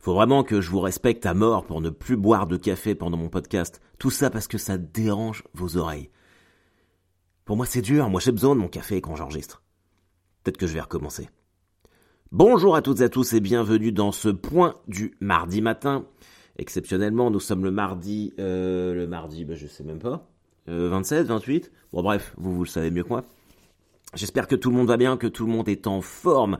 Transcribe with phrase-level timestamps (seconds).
[0.00, 3.18] Faut vraiment que je vous respecte à mort pour ne plus boire de café pendant
[3.18, 3.82] mon podcast.
[3.98, 6.08] Tout ça parce que ça dérange vos oreilles.
[7.44, 8.08] Pour moi, c'est dur.
[8.08, 9.62] Moi, j'ai besoin de mon café quand j'enregistre.
[10.42, 11.28] Peut-être que je vais recommencer.
[12.32, 16.06] Bonjour à toutes et à tous et bienvenue dans ce point du mardi matin.
[16.56, 20.30] Exceptionnellement, nous sommes le mardi, euh, le mardi, ben, je sais même pas,
[20.66, 21.70] 27, 28.
[21.92, 23.24] Bon bref, vous vous le savez mieux que moi.
[24.14, 26.58] J'espère que tout le monde va bien, que tout le monde est en forme,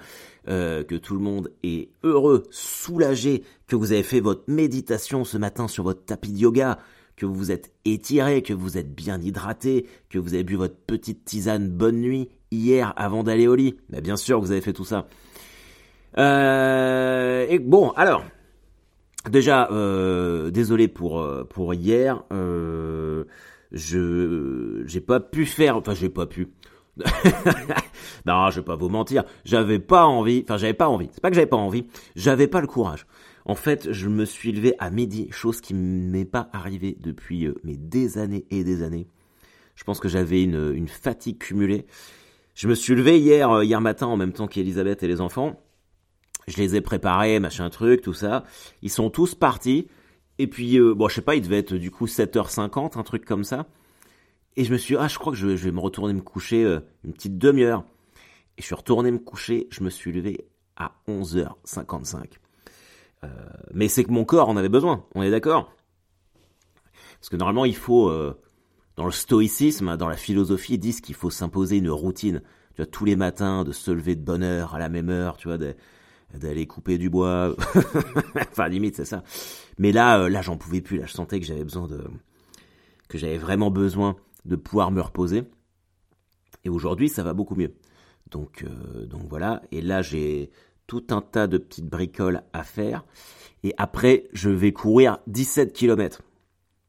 [0.49, 5.37] euh, que tout le monde est heureux, soulagé, que vous avez fait votre méditation ce
[5.37, 6.79] matin sur votre tapis de yoga,
[7.17, 10.77] que vous vous êtes étiré, que vous êtes bien hydraté, que vous avez bu votre
[10.77, 13.77] petite tisane bonne nuit hier avant d'aller au lit.
[13.91, 15.09] Mais bien sûr, vous avez fait tout ça.
[16.19, 18.25] Euh, et bon, alors,
[19.29, 22.23] déjà, euh, désolé pour pour hier.
[23.73, 26.49] je j'ai pas pu faire, enfin j'ai pas pu.
[28.27, 31.31] non, je vais pas vous mentir, j'avais pas envie, enfin j'avais pas envie, c'est pas
[31.31, 31.87] que j'avais pas envie,
[32.17, 33.07] j'avais pas le courage.
[33.45, 37.55] En fait, je me suis levé à midi, chose qui m'est pas arrivée depuis euh,
[37.65, 39.09] mais des années et des années.
[39.75, 41.87] Je pense que j'avais une, fatigue cumulée.
[42.55, 45.59] Je me suis levé hier, euh, hier matin en même temps qu'Elisabeth et les enfants.
[46.49, 48.45] Je les ai préparés, machin truc, tout ça.
[48.83, 49.89] Ils sont tous partis.
[50.39, 53.25] Et puis, euh, bon, je sais pas, il devait être du coup 7h50, un truc
[53.25, 53.67] comme ça.
[54.57, 56.65] Et je me suis dit, ah, je crois que je, vais me retourner me coucher
[56.65, 57.85] euh, une petite demi-heure.
[58.59, 62.25] Et je suis retourné me coucher, je me suis levé à 11h55.
[63.23, 63.29] Euh,
[63.73, 65.73] mais c'est que mon corps en avait besoin, on est d'accord?
[67.21, 68.39] Parce que normalement, il faut, euh,
[68.97, 72.43] dans le stoïcisme, dans la philosophie, ils disent qu'il faut s'imposer une routine.
[72.75, 75.37] Tu vois, tous les matins, de se lever de bonne heure, à la même heure,
[75.37, 75.59] tu vois,
[76.35, 77.55] d'aller couper du bois.
[78.37, 79.23] enfin, limite, c'est ça.
[79.79, 80.99] Mais là, là, j'en pouvais plus.
[80.99, 82.03] Là, je sentais que j'avais besoin de,
[83.09, 85.45] que j'avais vraiment besoin de pouvoir me reposer.
[86.65, 87.75] Et aujourd'hui, ça va beaucoup mieux.
[88.31, 89.63] Donc, euh, donc voilà.
[89.73, 90.51] Et là, j'ai
[90.87, 93.05] tout un tas de petites bricoles à faire.
[93.63, 96.23] Et après, je vais courir 17 km.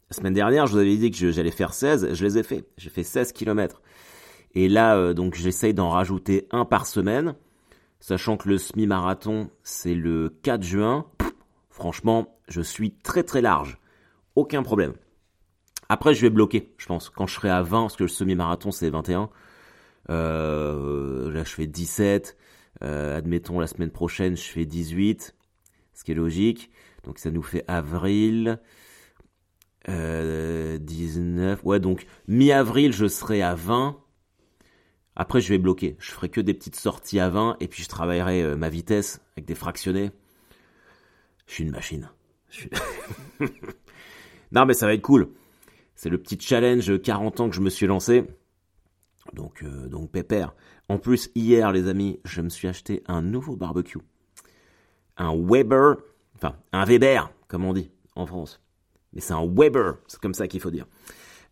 [0.09, 2.13] La semaine dernière, je vous avais dit que j'allais faire 16.
[2.13, 2.65] Je les ai fait.
[2.77, 3.81] J'ai fait 16 km.
[4.53, 7.35] Et là, euh, donc, j'essaye d'en rajouter un par semaine.
[7.99, 11.05] Sachant que le semi-marathon, c'est le 4 juin.
[11.69, 13.79] franchement, je suis très très large.
[14.35, 14.93] Aucun problème.
[15.91, 17.09] Après, je vais bloquer, je pense.
[17.09, 19.29] Quand je serai à 20, parce que le semi-marathon, c'est 21.
[20.09, 22.37] Euh, là, je fais 17.
[22.81, 25.35] Euh, admettons, la semaine prochaine, je fais 18.
[25.93, 26.71] Ce qui est logique.
[27.03, 28.61] Donc, ça nous fait avril.
[29.85, 29.89] 19.
[29.89, 33.99] Euh, ouais, donc, mi-avril, je serai à 20.
[35.17, 35.97] Après, je vais bloquer.
[35.99, 37.57] Je ferai que des petites sorties à 20.
[37.59, 40.11] Et puis, je travaillerai ma vitesse avec des fractionnés.
[41.47, 42.09] Je suis une machine.
[44.53, 45.27] non, mais ça va être cool.
[46.01, 48.23] C'est le petit challenge 40 ans que je me suis lancé.
[49.33, 50.55] Donc, euh, donc pépère.
[50.89, 53.99] En plus, hier, les amis, je me suis acheté un nouveau barbecue.
[55.17, 55.97] Un Weber,
[56.37, 58.59] enfin, un Weber, comme on dit en France.
[59.13, 60.87] Mais c'est un Weber, c'est comme ça qu'il faut dire.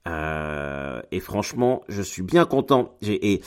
[0.07, 2.97] Euh, et franchement, je suis bien content.
[3.03, 3.43] Et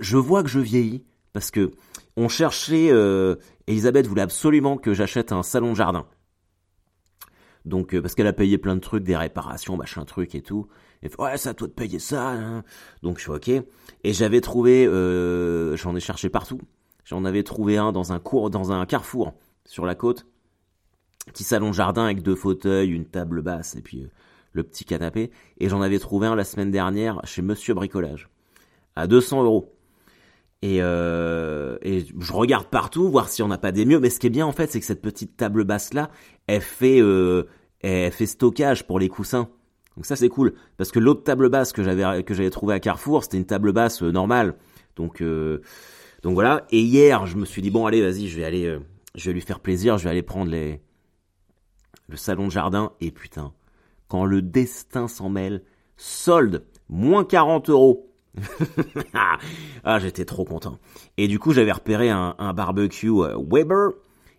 [0.00, 1.72] je vois que je vieillis parce que
[2.16, 2.92] on cherchait.
[2.92, 3.34] Euh,
[3.66, 6.06] Elisabeth voulait absolument que j'achète un salon de jardin.
[7.68, 10.66] Donc euh, parce qu'elle a payé plein de trucs, des réparations, machin truc et tout.
[11.02, 12.30] Et ouais, c'est à toi de payer ça.
[12.30, 12.64] Hein.
[13.02, 13.48] Donc je suis ok.
[14.04, 16.60] Et j'avais trouvé, euh, j'en ai cherché partout.
[17.04, 19.34] J'en avais trouvé un dans un cours, dans un carrefour
[19.64, 20.26] sur la côte.
[21.26, 24.10] Petit salon jardin avec deux fauteuils, une table basse et puis euh,
[24.52, 25.30] le petit canapé.
[25.58, 28.28] Et j'en avais trouvé un la semaine dernière chez Monsieur Bricolage
[28.96, 29.74] à 200 euros.
[30.60, 34.00] Et, je regarde partout, voir si on n'a pas des mieux.
[34.00, 36.10] Mais ce qui est bien en fait, c'est que cette petite table basse là,
[36.48, 37.00] elle fait,
[37.82, 39.48] elle fait stockage pour les coussins.
[39.96, 42.80] Donc ça c'est cool, parce que l'autre table basse que j'avais que j'avais trouvé à
[42.80, 44.54] Carrefour, c'était une table basse euh, normale.
[44.96, 45.60] Donc euh,
[46.22, 46.66] donc voilà.
[46.70, 48.78] Et hier, je me suis dit bon allez, vas-y, je vais aller, euh,
[49.14, 50.80] je vais lui faire plaisir, je vais aller prendre les
[52.08, 52.92] le salon de jardin.
[53.00, 53.52] Et putain,
[54.06, 55.62] quand le destin s'en mêle,
[55.96, 58.08] solde moins 40 euros
[59.84, 60.78] ah, j'étais trop content.
[61.16, 63.90] Et du coup, j'avais repéré un, barbecue euh, Weber.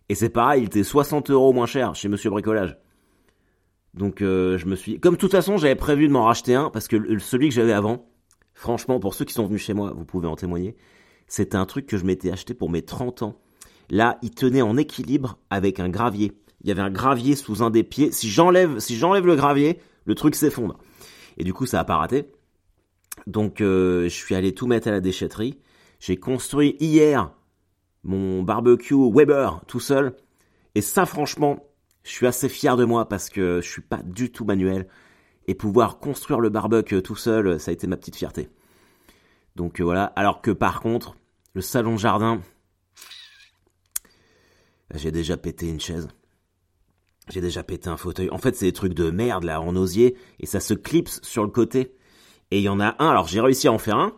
[0.10, 2.78] Et c'est pareil, il était 60 euros moins cher chez Monsieur Bricolage.
[3.94, 5.00] Donc euh, je me suis...
[5.00, 7.74] Comme de toute façon, j'avais prévu de m'en racheter un, parce que celui que j'avais
[7.74, 8.10] avant,
[8.54, 10.76] franchement, pour ceux qui sont venus chez moi, vous pouvez en témoigner,
[11.28, 13.40] c'était un truc que je m'étais acheté pour mes 30 ans.
[13.90, 16.34] Là, il tenait en équilibre avec un gravier.
[16.62, 18.12] Il y avait un gravier sous un des pieds.
[18.12, 20.78] Si j'enlève, si j'enlève le gravier, le truc s'effondre.
[21.38, 22.26] Et du coup, ça a pas raté.
[23.28, 25.60] Donc euh, je suis allé tout mettre à la déchetterie.
[26.00, 27.32] J'ai construit hier
[28.04, 30.16] mon barbecue Weber tout seul.
[30.76, 31.69] Et ça franchement,
[32.10, 34.88] je suis assez fier de moi parce que je suis pas du tout manuel.
[35.46, 38.50] Et pouvoir construire le barbecue tout seul, ça a été ma petite fierté.
[39.56, 40.06] Donc euh, voilà.
[40.16, 41.16] Alors que par contre,
[41.54, 42.42] le salon jardin,
[44.96, 46.08] j'ai déjà pété une chaise.
[47.30, 48.32] J'ai déjà pété un fauteuil.
[48.32, 51.44] En fait, c'est des trucs de merde là en osier et ça se clipse sur
[51.44, 51.96] le côté.
[52.50, 53.10] Et il y en a un.
[53.10, 54.14] Alors j'ai réussi à en faire un.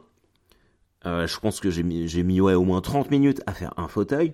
[1.05, 4.33] Euh, je pense que j'ai mis, au moins 30 minutes à faire un fauteuil.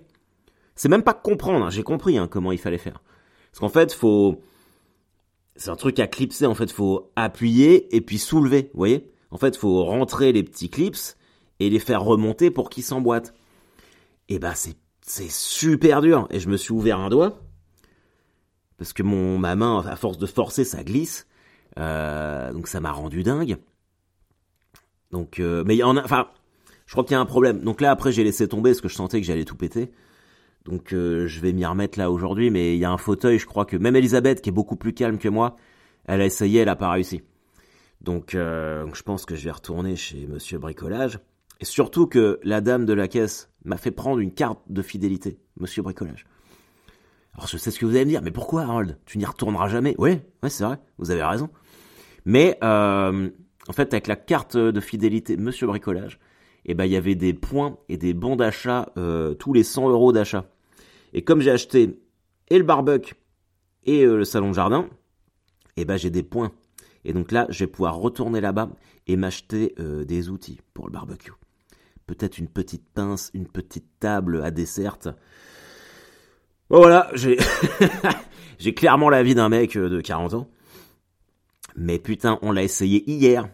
[0.76, 1.66] C'est même pas comprendre.
[1.66, 1.70] Hein.
[1.70, 3.02] J'ai compris hein, comment il fallait faire.
[3.50, 4.40] Parce qu'en fait, faut
[5.56, 6.46] c'est un truc à clipser.
[6.46, 8.70] En fait, faut appuyer et puis soulever.
[8.74, 9.10] Vous voyez?
[9.30, 11.16] En fait, faut rentrer les petits clips
[11.60, 13.34] et les faire remonter pour qu'ils s'emboîtent.
[14.28, 16.28] Et bah c'est c'est super dur.
[16.30, 17.40] Et je me suis ouvert un doigt
[18.78, 21.26] parce que mon ma main, à force de forcer, ça glisse.
[21.78, 23.58] Euh, donc ça m'a rendu dingue.
[25.10, 26.28] Donc, euh, mais il y en a, enfin,
[26.86, 27.60] je crois qu'il y a un problème.
[27.60, 29.90] Donc là, après, j'ai laissé tomber parce que je sentais que j'allais tout péter.
[30.68, 33.46] Donc euh, je vais m'y remettre là aujourd'hui, mais il y a un fauteuil, je
[33.46, 35.56] crois que même Elisabeth, qui est beaucoup plus calme que moi,
[36.06, 37.22] elle a essayé, elle a pas réussi.
[38.00, 41.18] Donc, donc je pense que je vais retourner chez Monsieur Bricolage.
[41.60, 45.38] Et surtout que la dame de la caisse m'a fait prendre une carte de fidélité,
[45.58, 46.26] Monsieur Bricolage.
[47.34, 48.98] Alors je sais ce que vous allez me dire, mais pourquoi Harold?
[49.06, 49.94] Tu n'y retourneras jamais?
[49.98, 51.50] Oui, ouais, c'est vrai, vous avez raison.
[52.24, 53.30] Mais euh,
[53.68, 56.18] en fait, avec la carte de fidélité Monsieur Bricolage,
[56.64, 59.88] eh ben il y avait des points et des bons d'achat euh, tous les 100
[59.88, 60.46] euros d'achat.
[61.12, 61.98] Et comme j'ai acheté
[62.48, 63.14] et le barbecue
[63.84, 64.88] et euh, le salon de jardin,
[65.76, 66.52] eh ben j'ai des points.
[67.04, 68.70] Et donc là, je vais pouvoir retourner là-bas
[69.06, 71.32] et m'acheter des outils pour le barbecue.
[72.06, 74.98] Peut-être une petite pince, une petite table à dessert.
[76.70, 77.38] Voilà, j'ai
[78.58, 80.48] j'ai clairement la vie d'un mec euh, de 40 ans.
[81.76, 83.48] Mais putain, on l'a essayé hier.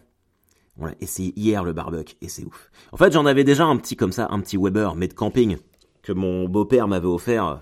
[0.77, 2.71] On l'a essayé hier le barbecue et c'est ouf.
[2.91, 5.57] En fait, j'en avais déjà un petit comme ça, un petit Weber mais de camping
[6.05, 7.55] que mon beau-père m'avait offert euh,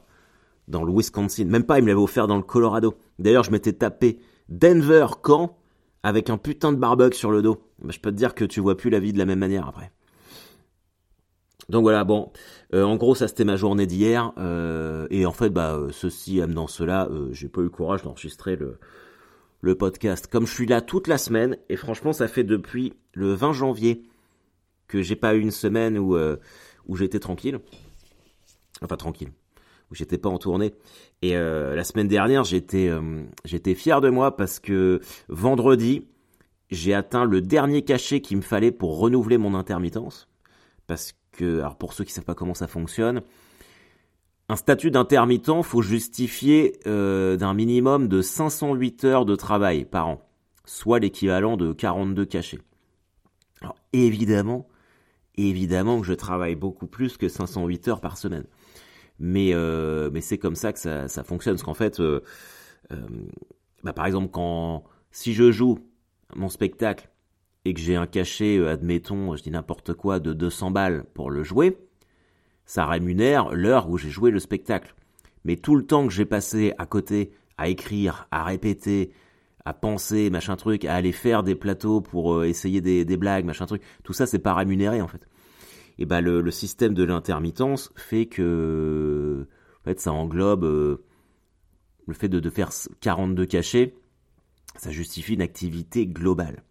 [0.68, 1.46] dans le Wisconsin.
[1.46, 2.94] Même pas, il me l'avait offert dans le Colorado.
[3.18, 4.20] D'ailleurs, je m'étais tapé
[4.50, 5.58] Denver quand
[6.04, 7.64] avec un putain de barbecue sur le dos.
[7.80, 9.66] Bah, je peux te dire que tu vois plus la vie de la même manière
[9.66, 9.92] après.
[11.70, 12.34] Donc voilà, bon,
[12.74, 16.68] euh, en gros ça c'était ma journée d'hier, euh, et en fait bah ceci amenant
[16.68, 18.80] cela, j'ai pas eu le courage d'enregistrer le,
[19.62, 20.28] le podcast.
[20.28, 24.04] Comme je suis là toute la semaine, et franchement ça fait depuis le 20 janvier
[24.90, 26.18] que j'ai pas eu une semaine où,
[26.88, 27.62] où j'étais tranquille,
[28.84, 29.32] enfin tranquille,
[29.92, 30.74] où j'étais pas en tournée.
[31.22, 32.92] Et la semaine dernière j'étais
[33.46, 35.00] j'étais fier de moi parce que
[35.30, 36.08] vendredi
[36.70, 40.28] j'ai atteint le dernier cachet qu'il me fallait pour renouveler mon intermittence,
[40.88, 43.22] parce que alors pour ceux qui savent pas comment ça fonctionne,
[44.50, 50.22] un statut d'intermittent faut justifier euh, d'un minimum de 508 heures de travail par an,
[50.66, 52.60] soit l'équivalent de 42 cachets.
[53.62, 54.68] Alors évidemment,
[55.36, 58.46] évidemment que je travaille beaucoup plus que 508 heures par semaine.
[59.26, 61.54] Mais, euh, mais c'est comme ça que ça, ça fonctionne.
[61.54, 62.20] Parce qu'en fait, euh,
[63.82, 65.80] bah par exemple, quand si je joue
[66.36, 67.10] mon spectacle
[67.64, 71.32] et que j'ai un cachet, euh, admettons, je dis n'importe quoi, de 200 balles pour
[71.32, 71.78] le jouer,
[72.66, 74.94] ça rémunère l'heure où j'ai joué le spectacle.
[75.46, 79.14] Mais tout le temps que j'ai passé à côté à écrire, à répéter,
[79.64, 83.68] à penser, machin truc, à aller faire des plateaux pour euh, essayer des, blagues, machin
[83.68, 85.26] truc, tout ça c'est pas rémunéré en fait.
[86.00, 89.46] Et ben le, système de l'intermittence fait que
[89.82, 91.04] en fait ça englobe euh,
[92.08, 92.70] le fait de, faire
[93.02, 93.96] 42 cachets,
[94.76, 96.64] ça justifie une activité globale.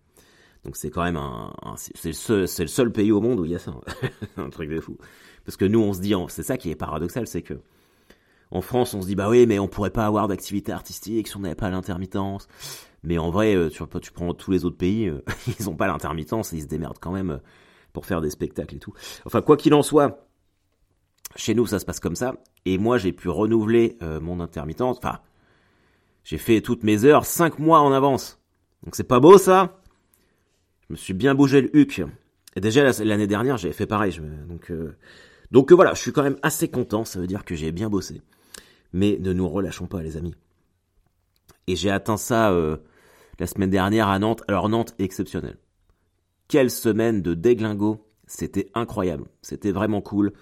[0.65, 3.59] Donc c'est quand même un, c'est le, seul, pays au monde où il y a
[3.59, 3.75] ça,
[4.37, 4.99] un truc de fou.
[5.45, 7.61] Parce que nous on se dit, c'est ça qui est paradoxal, c'est que
[8.51, 11.37] en France on se dit bah oui mais on pourrait pas avoir d'activité artistique si
[11.37, 12.49] on n'avait pas l'intermittence.
[13.05, 15.25] Mais en vrai, euh, tu, prends tous les autres pays, euh,
[15.59, 17.41] ils ont pas l'intermittence et ils se démerdent quand même
[17.93, 18.95] pour faire des spectacles et tout.
[19.25, 20.27] Enfin quoi qu'il en soit,
[21.37, 22.35] chez nous ça se passe comme ça.
[22.65, 24.99] Et moi j'ai pu renouveler mon intermittence.
[24.99, 25.21] Enfin,
[26.25, 28.41] j'ai fait toutes mes heures cinq mois en avance.
[28.85, 29.83] Donc c'est pas beau ça
[30.93, 32.03] je me suis bien bougé le huc.
[32.55, 34.21] Et déjà l'année dernière, j'avais fait pareil.
[34.47, 34.95] donc, euh,
[35.51, 37.07] donc euh, voilà, je suis quand même assez content.
[37.07, 38.21] Ça veut dire que j'ai bien bossé.
[38.93, 40.35] Mais ne nous relâchons pas, les amis.
[41.67, 42.77] Et j'ai atteint ça euh,
[43.39, 44.43] la semaine dernière à Nantes.
[44.49, 45.57] Alors Nantes, exceptionnel.
[46.53, 48.07] Quelle semaine de déglingo.
[48.27, 49.25] C'était incroyable.
[49.41, 50.35] C'était vraiment cool.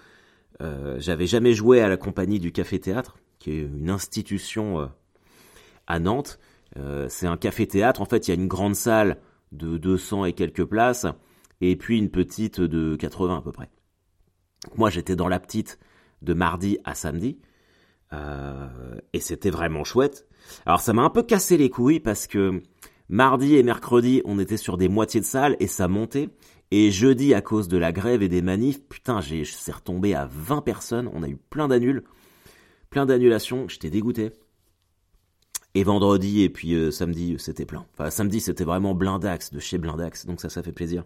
[0.98, 4.90] J'avais jamais joué à la compagnie du Café Théâtre, qui est une institution
[5.86, 6.40] à Nantes.
[7.06, 8.02] C'est un café théâtre.
[8.02, 9.18] En fait, il y a une grande salle
[9.52, 11.06] de 200 et quelques places,
[11.60, 13.70] et puis une petite de 80 à peu près.
[14.74, 15.78] Moi, j'étais dans la petite
[16.22, 17.38] de mardi à samedi,
[18.12, 18.68] euh,
[19.12, 20.26] et c'était vraiment chouette.
[20.66, 22.64] Alors, ça m'a un peu cassé les couilles parce que
[23.10, 26.30] mardi et mercredi, on était sur des moitiés de salle et ça montait.
[26.70, 30.28] Et jeudi, à cause de la grève et des manifs, putain, j'ai, c'est retombé à
[30.30, 31.10] 20 personnes.
[31.12, 32.04] On a eu plein d'annuls,
[32.88, 33.68] plein d'annulations.
[33.68, 34.30] J'étais dégoûté.
[35.74, 37.86] Et vendredi et puis euh, samedi, c'était plein.
[37.92, 41.04] Enfin, samedi, c'était vraiment blindax de chez blindax, donc ça, ça fait plaisir.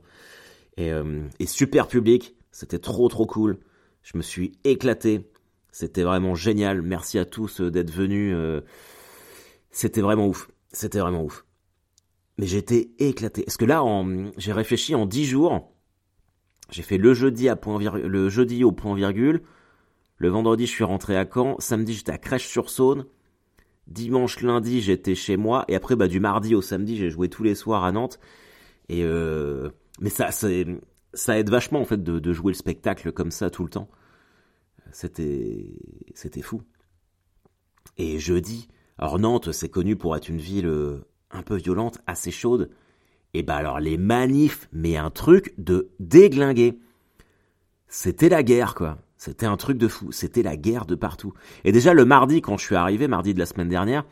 [0.78, 3.58] Et, euh, et super public, c'était trop trop cool.
[4.02, 5.30] Je me suis éclaté.
[5.70, 6.80] C'était vraiment génial.
[6.80, 8.34] Merci à tous euh, d'être venus.
[9.70, 10.50] C'était vraiment ouf.
[10.73, 11.44] C'était vraiment ouf.
[12.38, 13.43] Mais j'étais éclaté.
[13.43, 13.83] Parce que là,
[14.37, 15.73] j'ai réfléchi en 10 jours.
[16.71, 19.43] J'ai fait le jeudi, à point le jeudi au point virgule.
[20.17, 21.57] Le vendredi, je suis rentré à Caen.
[21.59, 23.07] Samedi, j'étais à Crèche-sur-Saône.
[23.87, 25.64] Dimanche, lundi, j'étais chez moi.
[25.69, 28.19] Et après, bah, du mardi au samedi, j'ai joué tous les soirs à Nantes.
[28.88, 29.71] Et euh...
[30.00, 33.71] Mais ça, ça aide vachement, en fait, de, jouer le spectacle comme ça tout le
[33.71, 33.88] temps.
[34.91, 35.79] C'était,
[36.14, 36.62] c'était fou.
[37.97, 42.31] Et jeudi, alors Nantes, c'est connu pour être une ville euh, un peu violente, assez
[42.31, 42.71] chaude.
[43.35, 46.79] Et bah alors les manifs, mais un truc de déglinguer.
[47.88, 48.99] C'était la guerre, quoi.
[49.17, 50.12] C'était un truc de fou.
[50.12, 51.35] C'était la guerre de partout.
[51.64, 54.05] Et déjà le mardi, quand je suis arrivé, mardi de la semaine dernière,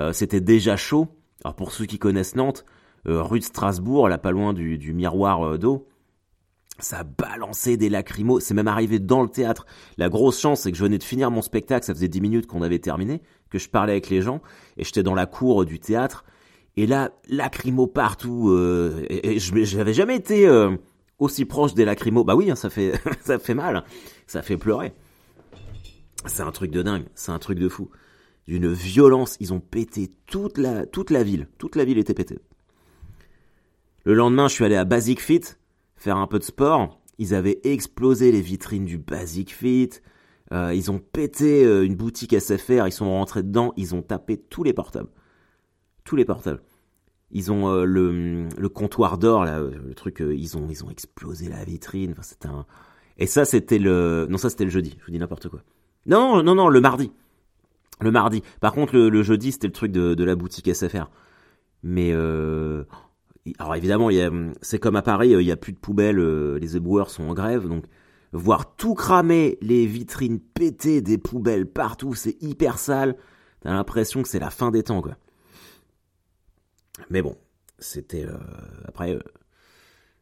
[0.00, 1.08] euh, c'était déjà chaud.
[1.44, 2.64] Alors pour ceux qui connaissent Nantes,
[3.08, 5.88] euh, rue de Strasbourg, là pas loin du, miroir d'eau,
[6.78, 9.66] ça balançait des lacrymos, c'est même arrivé dans le théâtre.
[9.98, 12.46] La grosse chance, c'est que je venais de finir mon spectacle, ça faisait 10 minutes
[12.46, 14.40] qu'on avait terminé, que je parlais avec les gens,
[14.76, 16.24] et j'étais dans la cour du théâtre,
[16.76, 20.74] et là, lacrymo partout, euh, et, je n'avais jamais été euh,
[21.18, 22.24] aussi proche des lacrymos.
[22.24, 23.84] Bah oui, hein, ça fait ça fait mal,
[24.26, 24.92] ça fait pleurer.
[26.24, 27.90] C'est un truc de dingue, c'est un truc de fou.
[28.48, 32.38] D'une violence, ils ont pété toute la, toute la ville, toute la ville était pétée.
[34.04, 35.42] Le lendemain, je suis allé à Basic Fit,
[35.96, 37.00] faire un peu de sport.
[37.18, 39.90] Ils avaient explosé les vitrines du Basic Fit.
[40.52, 42.86] Euh, ils ont pété une boutique SFR.
[42.86, 43.72] Ils sont rentrés dedans.
[43.76, 45.08] Ils ont tapé tous les portables.
[46.04, 46.60] Tous les portables.
[47.30, 51.64] Ils ont euh, le, comptoir d'or, là, le truc, ils, ont, ils ont explosé la
[51.64, 52.12] vitrine.
[52.12, 52.66] Enfin, c'était un...
[53.18, 54.26] Et ça, c'était le...
[54.28, 54.96] Non, ça, c'était le jeudi.
[55.00, 55.62] Je vous dis n'importe quoi.
[56.06, 57.12] Non, non, non, le mardi.
[58.00, 58.42] Le mardi.
[58.60, 61.08] Par contre, le, jeudi, c'était le truc de, la boutique SFR.
[61.82, 62.12] Mais
[63.58, 64.08] alors évidemment,
[64.60, 67.24] c'est comme à Paris, euh, il n'y a plus de poubelles, euh, les éboueurs sont
[67.24, 67.84] en grève, donc
[68.32, 73.16] voir tout cramer, les vitrines pétées, des poubelles partout, c'est hyper sale.
[73.60, 75.16] T'as l'impression que c'est la fin des temps, quoi.
[77.10, 77.36] Mais bon,
[77.78, 78.36] c'était euh,
[78.86, 79.18] après,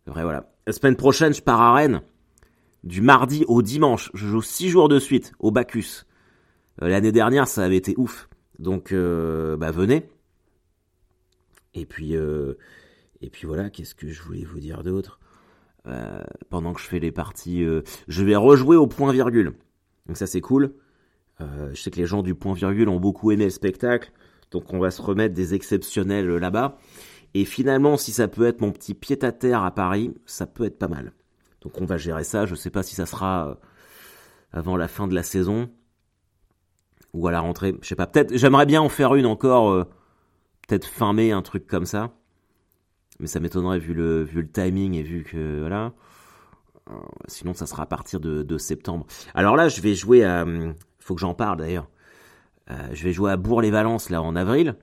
[0.06, 0.52] après voilà.
[0.66, 2.02] La semaine prochaine, je pars à Rennes.
[2.84, 6.04] Du mardi au dimanche, je joue six jours de suite au Bacchus.
[6.80, 8.28] L'année dernière, ça avait été ouf.
[8.58, 10.08] Donc, bah venez.
[11.74, 12.14] Et puis,
[13.20, 15.20] et puis voilà, qu'est-ce que je voulais vous dire d'autre?
[15.86, 19.52] Euh, Pendant que je fais les parties, euh, je vais rejouer au point virgule.
[20.06, 20.74] Donc ça c'est cool.
[21.40, 24.12] Euh, je sais que les gens du point virgule ont beaucoup aimé le spectacle,
[24.50, 26.78] donc on va se remettre des exceptionnels là-bas.
[27.34, 30.88] Et finalement, si ça peut être mon petit pied-à-terre à Paris, ça peut être pas
[30.88, 31.12] mal.
[31.60, 32.46] Donc on va gérer ça.
[32.46, 33.58] Je sais pas si ça sera
[34.52, 35.70] avant la fin de la saison
[37.12, 37.76] ou à la rentrée.
[37.82, 38.06] Je sais pas.
[38.06, 38.36] Peut-être.
[38.36, 39.86] J'aimerais bien en faire une encore.
[40.66, 42.12] peut-être fin mai, un truc comme ça
[43.20, 45.92] mais ça m'étonnerait vu le, timing et vu que voilà.
[46.90, 46.94] Euh,
[47.28, 49.06] sinon, ça sera à partir de, septembre.
[49.34, 50.42] Alors là, je vais jouer à.
[50.42, 51.88] Hum, faut que j'en parle d'ailleurs.
[52.70, 54.76] Euh, je vais jouer à Bourg-les-Valences là en avril.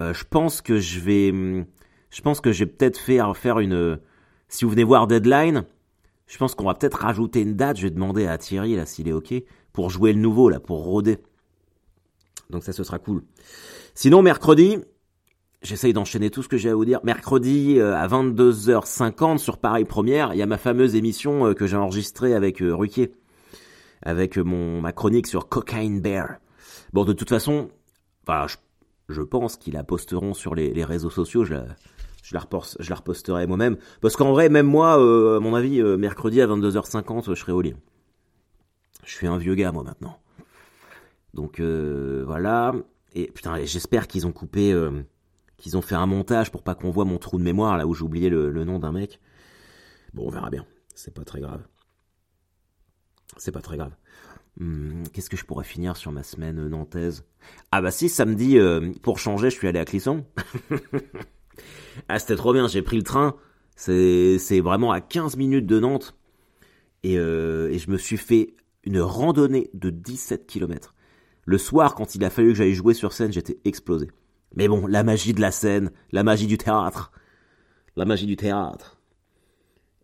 [0.00, 1.30] Euh, je pense que je vais.
[1.30, 1.66] Hum,
[2.10, 3.98] je pense que j'ai peut-être faire faire une.
[4.48, 5.64] Si vous venez voir Deadline,
[6.26, 7.78] je pense qu'on va peut-être rajouter une date.
[7.78, 9.34] Je vais demander à Thierry là s'il est ok
[9.72, 11.18] pour jouer le nouveau là pour roder.
[12.50, 13.22] Donc ça, ce sera cool.
[13.94, 14.78] Sinon, mercredi,
[15.62, 17.00] J'essaye d'enchaîner tout ce que j'ai à vous dire.
[17.02, 21.76] Mercredi euh, à 22h50 sur Paris Première, il y a ma fameuse émission que j'ai
[21.76, 23.14] enregistrée avec Ruquier,
[24.02, 26.36] avec mon ma chronique sur Cocaine Bear.
[26.92, 27.70] Bon, de toute façon,
[28.26, 28.46] enfin,
[29.08, 31.44] je, pense qu'ils la posteront sur les, réseaux sociaux.
[31.44, 31.66] Je la,
[32.22, 33.76] je reposterai moi-même.
[34.00, 37.74] Parce qu'en vrai, même moi, à mon avis, mercredi à 22h50, je serai au lit.
[39.04, 40.18] Je suis un vieux gars, moi, maintenant.
[41.34, 42.74] Donc, voilà.
[43.14, 44.74] Et putain, j'espère qu'ils ont coupé
[45.56, 47.94] qu'ils ont fait un montage pour pas qu'on voit mon trou de mémoire là où
[47.94, 49.20] j'ai oublié le, nom d'un mec.
[50.14, 50.66] Bon, on verra bien.
[50.94, 51.66] C'est pas très grave.
[53.36, 53.92] C'est pas très grave.
[54.58, 57.24] Hmm, qu'est-ce que je pourrais finir sur ma semaine nantaise?
[57.72, 60.24] Ah bah si, samedi, euh, pour changer, je suis allé à Clisson.
[62.08, 63.36] ah, c'était trop bien, j'ai pris le train.
[63.76, 66.16] C'est, vraiment à 15 minutes de Nantes.
[67.02, 70.94] Et, euh, et je me suis fait une randonnée de 17 km.
[71.44, 74.10] Le soir, quand il a fallu que j'aille jouer sur scène, j'étais explosé.
[74.54, 77.12] Mais bon, la magie de la scène, la magie du théâtre.
[77.94, 78.98] La magie du théâtre.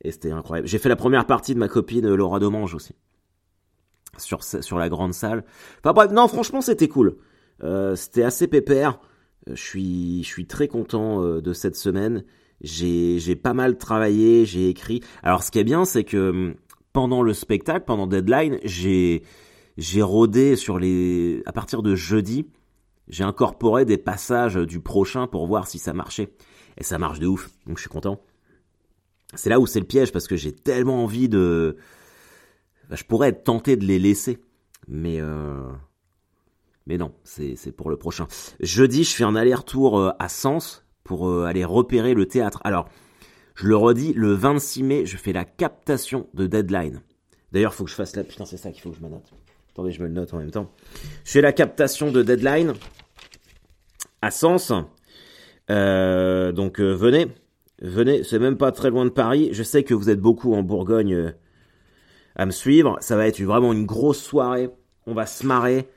[0.02, 0.68] Et c'était incroyable.
[0.68, 2.94] J'ai fait la première partie de ma copine euh, Laura Domange aussi.
[4.18, 5.44] Sur, sur la grande salle.
[5.78, 7.16] Enfin bref, non, franchement, c'était cool.
[7.64, 9.00] Euh, c'était assez pépère.
[9.48, 12.24] Euh, je suis, je suis très content de cette semaine.
[12.60, 15.00] J'ai, j'ai pas mal travaillé, j'ai écrit.
[15.22, 16.54] Alors, ce qui est bien, c'est que hum,
[16.92, 19.22] pendant le spectacle, pendant Deadline, j'ai,
[19.78, 22.46] j'ai rodé sur les, à partir de jeudi,
[23.08, 26.34] j'ai incorporé des passages du prochain pour voir si ça marchait.
[26.78, 28.22] Et ça marche de ouf, donc je suis content.
[29.34, 31.76] C'est là où c'est le piège, parce que j'ai tellement envie de...
[32.96, 34.38] je pourrais être tenté de les laisser,
[34.88, 35.20] mais...
[35.20, 35.70] Euh...
[36.86, 38.26] Mais non, c'est pour le prochain.
[38.58, 42.60] Jeudi, je fais un aller-retour euh, à Sens pour euh, aller repérer le théâtre.
[42.64, 42.88] Alors,
[43.54, 47.00] je le redis, le 26 mai, je fais la captation de Deadline.
[47.52, 48.24] D'ailleurs, faut que je fasse la...
[48.24, 49.32] Putain, c'est ça qu'il faut que je me note.
[49.70, 50.72] Attendez, je me le note en même temps.
[51.24, 52.72] Je fais la captation de Deadline
[54.20, 54.72] à Sens.
[55.68, 57.28] Donc, venez.
[57.80, 59.50] Venez, c'est même pas très loin de Paris.
[59.52, 61.32] Je sais que vous êtes beaucoup en Bourgogne
[62.36, 62.96] à me suivre.
[63.00, 64.70] Ça va être vraiment une grosse soirée.
[65.06, 65.88] On va se marrer.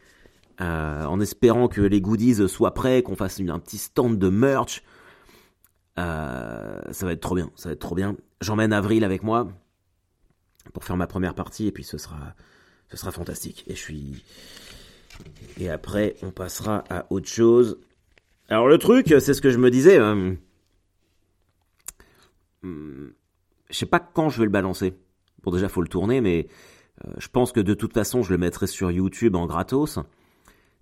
[0.61, 4.83] Euh, en espérant que les goodies soient prêts, qu'on fasse un petit stand de merch.
[5.97, 8.15] Euh, ça va être trop bien, ça va être trop bien.
[8.41, 9.47] J'emmène Avril avec moi
[10.73, 12.35] pour faire ma première partie et puis ce sera,
[12.89, 13.63] ce sera fantastique.
[13.67, 14.23] Et je suis,
[15.57, 17.79] et après on passera à autre chose.
[18.49, 19.97] Alors le truc, c'est ce que je me disais.
[19.97, 20.35] Euh,
[22.63, 23.07] hmm,
[23.69, 24.93] je sais pas quand je vais le balancer.
[25.45, 26.47] Bon déjà faut le tourner, mais
[27.17, 29.99] je pense que de toute façon je le mettrai sur YouTube en gratos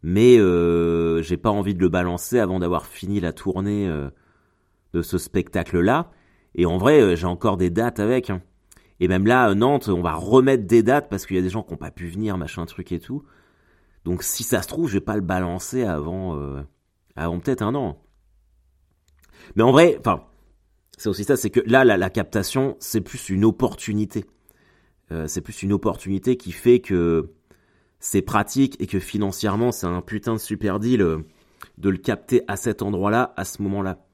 [0.03, 4.09] mais euh, j'ai pas envie de le balancer avant d'avoir fini la tournée euh,
[4.93, 6.11] de ce spectacle-là.
[6.55, 8.29] Et en vrai, euh, j'ai encore des dates avec.
[8.29, 8.41] Hein.
[8.99, 11.63] Et même là, Nantes, on va remettre des dates parce qu'il y a des gens
[11.63, 13.23] qui n'ont pas pu venir, machin truc et tout.
[14.03, 16.37] Donc si ça se trouve, je vais pas le balancer avant,
[17.15, 18.01] avant peut-être un an.
[19.55, 20.25] Mais en vrai, enfin,
[20.97, 24.25] c'est aussi ça, c'est que là, la captation, c'est plus une opportunité.
[25.27, 27.29] C'est plus une opportunité qui fait que
[28.03, 31.19] c'est pratique et que financièrement c'est un putain de super deal euh,
[31.77, 34.05] de le capter à cet endroit-là, à ce moment-là.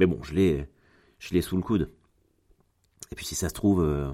[0.00, 0.66] Mais bon, je l'ai,
[1.20, 1.88] je l'ai sous le coude.
[3.12, 4.08] Et puis si ça se trouve, euh,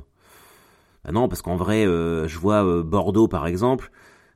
[1.05, 3.91] bah non, parce qu'en vrai, euh, je vois Bordeaux par exemple.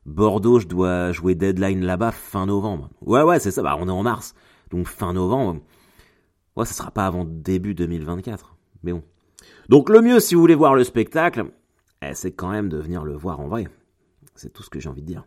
[0.07, 2.89] Bordeaux, je dois jouer deadline là-bas fin novembre.
[3.03, 3.63] Ouais, ouais, c'est ça.
[3.63, 4.35] Bah, on est en mars,
[4.71, 5.61] donc fin novembre.
[6.57, 8.57] Ouais, ça sera pas avant début 2024.
[8.83, 9.03] Mais bon.
[9.69, 11.51] Donc le mieux, si vous voulez voir le spectacle,
[12.13, 13.69] c'est quand même de venir le voir en vrai.
[14.35, 15.25] C'est tout ce que j'ai envie de dire.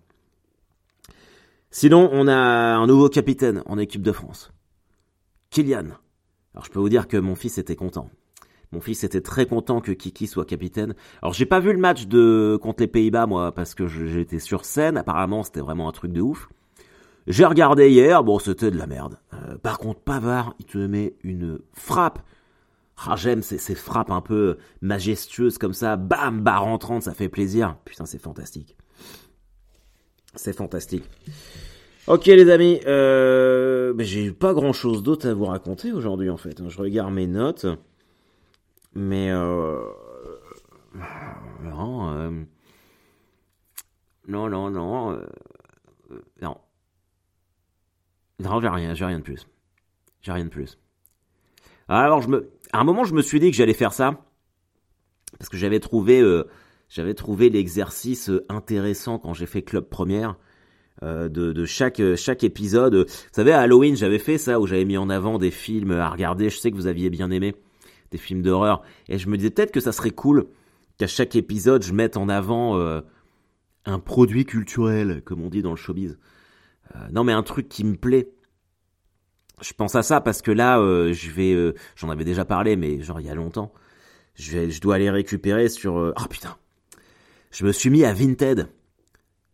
[1.69, 4.51] Sinon, on a un nouveau capitaine en équipe de France.
[5.51, 5.85] Kylian.
[6.53, 8.09] Alors je peux vous dire que mon fils était content.
[8.71, 10.95] Mon fils était très content que Kiki soit capitaine.
[11.21, 14.63] Alors j'ai pas vu le match de contre les Pays-Bas moi parce que j'étais sur
[14.63, 14.97] scène.
[14.97, 16.49] Apparemment c'était vraiment un truc de ouf.
[17.27, 19.19] J'ai regardé hier, bon c'était de la merde.
[19.33, 22.19] Euh, par contre Pavard, il te met une frappe.
[23.07, 27.77] Ah, j'aime ces, frappes un peu majestueuses comme ça, bam, barre rentrante, ça fait plaisir.
[27.85, 28.77] Putain c'est fantastique.
[30.35, 31.03] C'est fantastique.
[32.07, 36.67] Ok les amis, euh, j'ai pas grand chose d'autre à vous raconter aujourd'hui en fait.
[36.67, 37.65] Je regarde mes notes,
[38.93, 39.81] mais euh,
[41.63, 42.43] non, euh,
[44.27, 45.27] non, non, non, euh,
[46.41, 46.57] non,
[48.39, 49.47] non, j'ai rien, j'ai rien de plus,
[50.21, 50.80] j'ai rien de plus.
[51.99, 54.23] Alors je me, à un moment je me suis dit que j'allais faire ça
[55.37, 56.21] parce que j'avais trouvé
[56.91, 60.35] j'avais trouvé l'exercice euh, intéressant quand j'ai fait Club Première.
[61.03, 62.93] Euh, de, chaque euh, chaque épisode.
[62.93, 66.09] Vous savez, à Halloween, j'avais fait ça où j'avais mis en avant des films à
[66.09, 66.49] regarder.
[66.49, 67.55] Je sais que vous aviez bien aimé
[68.11, 70.47] des films d'horreur, et je me disais peut-être que ça serait cool
[70.97, 72.77] qu'à chaque épisode, je mette en avant
[73.85, 76.19] un produit culturel, comme on dit dans le showbiz.
[77.13, 78.27] non, mais un truc qui me plaît.
[79.61, 80.77] Je pense à ça parce que là,
[81.13, 83.71] je vais, j'en avais déjà parlé, mais genre il y a longtemps.
[84.35, 85.95] Je vais, je dois aller récupérer sur.
[85.95, 86.55] oh putain,
[87.51, 88.67] je me suis mis à Vinted.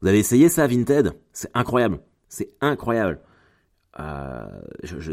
[0.02, 1.14] Vous avez essayé ça, Vinted?
[1.34, 2.00] C'est incroyable.
[2.30, 3.20] C'est incroyable.
[4.00, 4.46] Euh,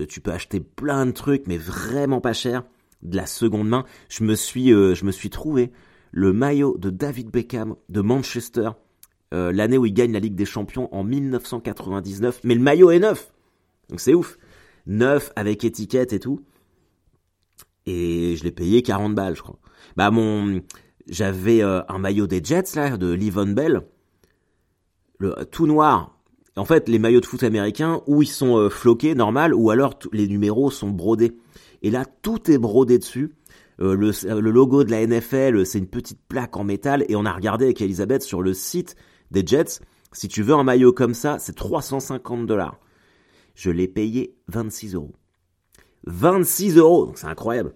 [0.09, 2.65] tu peux acheter plein de trucs, mais vraiment pas cher,
[3.03, 3.85] de la seconde main.
[4.09, 5.73] Je me suis, euh, je me suis trouvé
[6.13, 8.71] le maillot de David Beckham de Manchester,
[9.33, 12.41] euh, l'année où il gagne la Ligue des Champions en 1999.
[12.45, 13.33] Mais le maillot est neuf,
[13.89, 14.39] donc c'est ouf,
[14.87, 16.41] neuf avec étiquette et tout.
[17.87, 19.59] Et je l'ai payé 40 balles, je crois.
[19.97, 20.63] Bah mon,
[21.09, 23.83] j'avais euh, un maillot des Jets là de Livon Bell,
[25.19, 26.19] le tout noir.
[26.57, 29.99] En fait, les maillots de foot américains où ils sont euh, floqués normal ou alors
[30.13, 31.37] les numéros sont brodés.
[31.83, 33.35] Et là, tout est brodé dessus.
[33.81, 37.25] Euh, le, le, logo de la NFL, c'est une petite plaque en métal et on
[37.25, 38.95] a regardé avec Elisabeth sur le site
[39.33, 39.81] des Jets.
[40.13, 42.79] Si tu veux un maillot comme ça, c'est 350 dollars.
[43.55, 45.15] Je l'ai payé 26 euros.
[46.07, 47.75] 26 euros, c'est incroyable.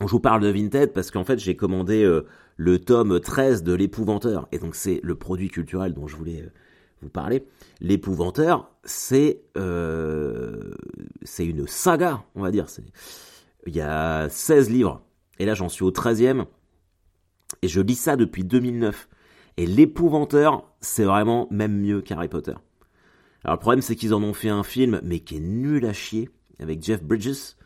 [0.00, 3.74] Je vous parle de Vinted parce qu'en fait j'ai commandé euh, le tome 13 de
[3.74, 6.50] l'épouvanteur et donc c'est le produit culturel dont je voulais euh,
[7.02, 7.44] vous parler.
[7.80, 10.72] L'épouvanteur c'est euh,
[11.22, 12.66] c'est une saga on va dire.
[13.66, 15.02] Il y a 16 livres
[15.38, 16.46] et là j'en suis au 13e
[17.60, 19.06] et je lis ça depuis 2009.
[19.58, 22.54] Et l'épouvanteur c'est vraiment même mieux qu'Harry Potter.
[23.44, 25.92] Alors le problème c'est qu'ils en ont fait un film mais qui est nul à
[25.92, 27.56] chier avec Jeff Bridges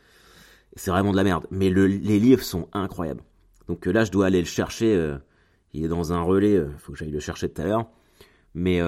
[0.75, 1.47] c'est vraiment de la merde.
[1.51, 3.23] Mais les livres sont incroyables.
[3.67, 4.95] Donc euh, là, je dois aller le chercher.
[4.95, 5.17] Euh,
[5.73, 6.53] il est dans un relais.
[6.53, 7.89] Il euh, faut que j'aille le chercher tout à l'heure.
[8.53, 8.81] Mais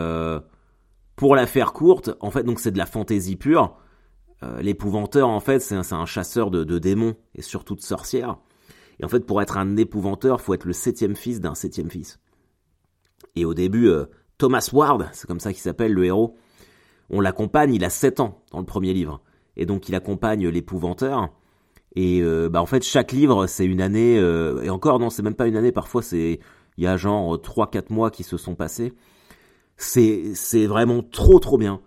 [1.15, 3.77] Pour la faire courte, en fait, donc c'est de la fantaisie pure.
[4.61, 8.37] L'épouvanteur, en fait, c'est un, chasseur de, démons et surtout de sorcières.
[8.99, 12.19] Et en fait, pour être un épouvanteur, faut être le septième fils d'un septième fils.
[13.35, 13.89] Et au début,
[14.37, 16.37] Thomas Ward, c'est comme ça qu'il s'appelle, le héros,
[17.09, 19.21] on l'accompagne, il a 7 ans dans le premier livre.
[19.55, 21.29] Et donc il accompagne l'épouvanteur.
[21.95, 25.23] Et euh, bah en fait chaque livre c'est une année euh, et encore non c'est
[25.23, 26.39] même pas une année parfois c'est
[26.77, 28.93] il y a genre 3 4 mois qui se sont passés.
[29.77, 31.81] C'est c'est vraiment trop trop bien.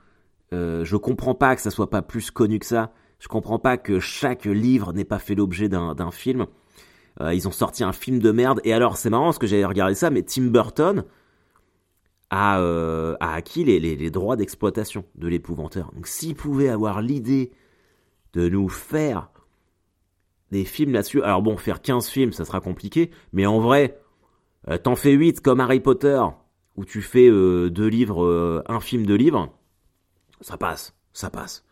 [0.53, 2.93] Euh, je comprends pas que ça soit pas plus connu que ça.
[3.21, 6.47] Je comprends pas que chaque livre n'ait pas fait l'objet d'un film.
[7.21, 9.65] Euh, ils ont sorti un film de merde et alors c'est marrant parce que j'avais
[9.65, 11.05] regardé ça mais Tim Burton
[12.31, 15.93] a, euh, acquis les, les, droits d'exploitation de l'épouvanteur.
[15.95, 17.53] Donc s'il pouvait avoir l'idée
[18.33, 19.31] de nous faire
[20.51, 24.01] des films là-dessus, alors bon, faire 15 films, ça sera compliqué, mais en vrai,
[24.69, 26.23] euh, t'en fais 8 comme Harry Potter,
[26.77, 29.53] où tu fais euh, deux livres, euh, un film de livres,
[30.41, 31.65] ça passe, ça passe.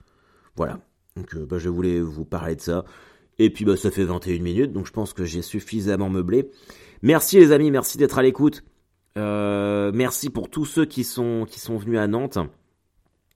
[0.56, 0.80] Voilà.
[1.16, 2.84] Donc bah, je voulais vous parler de ça.
[3.38, 6.50] Et puis bah, ça fait 21 minutes, donc je pense que j'ai suffisamment meublé.
[7.02, 8.64] Merci les amis, merci d'être à l'écoute.
[9.18, 12.38] Euh, merci pour tous ceux qui sont, qui sont venus à Nantes.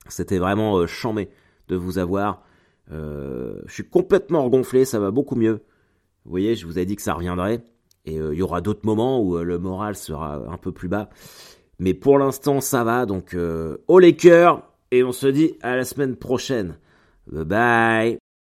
[0.08, 1.28] C'était vraiment euh, chambé
[1.68, 2.42] de vous avoir.
[2.90, 5.62] Euh, je suis complètement regonflé, ça va beaucoup mieux.
[6.24, 7.62] Vous voyez, je vous ai dit que ça reviendrait.
[8.04, 11.08] Et il y aura d'autres moments où le moral sera un peu plus bas.
[11.78, 13.06] Mais pour l'instant, ça va.
[13.06, 13.36] Donc,
[13.86, 14.68] haut les cœurs.
[14.90, 16.78] Et on se dit à la semaine prochaine.
[17.28, 18.21] Bye bye.